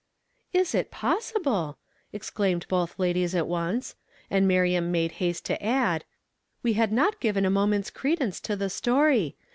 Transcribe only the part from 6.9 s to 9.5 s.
not given a moment's credence to the story.